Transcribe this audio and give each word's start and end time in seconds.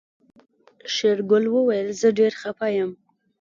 شېرګل 0.93 1.45
وويل 1.55 1.87
زه 1.99 2.07
ډېر 2.19 2.33
خپه 2.41 2.67
يم. 2.77 2.91